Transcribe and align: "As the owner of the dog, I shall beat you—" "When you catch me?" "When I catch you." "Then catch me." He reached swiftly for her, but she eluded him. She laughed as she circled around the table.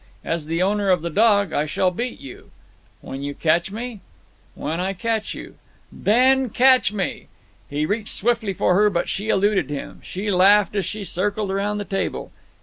"As 0.25 0.47
the 0.47 0.63
owner 0.63 0.89
of 0.89 1.03
the 1.03 1.11
dog, 1.11 1.53
I 1.53 1.67
shall 1.67 1.91
beat 1.91 2.19
you—" 2.19 2.49
"When 3.01 3.21
you 3.21 3.35
catch 3.35 3.69
me?" 3.71 3.99
"When 4.55 4.79
I 4.79 4.93
catch 4.93 5.35
you." 5.35 5.57
"Then 5.91 6.49
catch 6.49 6.91
me." 6.91 7.27
He 7.69 7.85
reached 7.85 8.09
swiftly 8.15 8.53
for 8.53 8.73
her, 8.73 8.89
but 8.89 9.09
she 9.09 9.29
eluded 9.29 9.69
him. 9.69 10.01
She 10.03 10.31
laughed 10.31 10.75
as 10.75 10.85
she 10.85 11.03
circled 11.03 11.51
around 11.51 11.77
the 11.77 11.85
table. 11.85 12.31